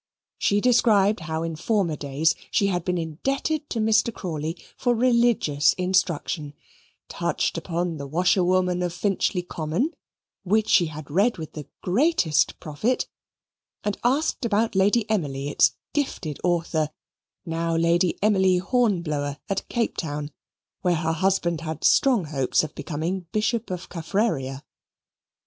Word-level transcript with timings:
She 0.39 0.61
described 0.61 1.19
how 1.19 1.43
in 1.43 1.55
former 1.55 1.95
days 1.95 2.33
she 2.49 2.65
had 2.65 2.83
been 2.83 2.97
indebted 2.97 3.69
to 3.69 3.77
Mr. 3.79 4.11
Crawley 4.11 4.57
for 4.75 4.95
religious 4.95 5.73
instruction, 5.73 6.55
touched 7.07 7.55
upon 7.55 7.97
the 7.97 8.07
Washerwoman 8.07 8.81
of 8.81 8.93
Finchley 8.95 9.43
Common, 9.43 9.93
which 10.41 10.67
she 10.69 10.87
had 10.87 11.11
read 11.11 11.37
with 11.37 11.53
the 11.53 11.67
greatest 11.83 12.59
profit, 12.59 13.07
and 13.83 13.95
asked 14.03 14.43
about 14.43 14.73
Lady 14.73 15.07
Emily, 15.07 15.49
its 15.49 15.75
gifted 15.93 16.39
author, 16.43 16.89
now 17.45 17.75
Lady 17.75 18.17
Emily 18.23 18.57
Hornblower, 18.57 19.37
at 19.49 19.69
Cape 19.69 19.97
Town, 19.97 20.31
where 20.81 20.95
her 20.95 21.13
husband 21.13 21.61
had 21.61 21.83
strong 21.83 22.25
hopes 22.25 22.63
of 22.63 22.73
becoming 22.73 23.27
Bishop 23.31 23.69
of 23.69 23.87
Caffraria. 23.87 24.63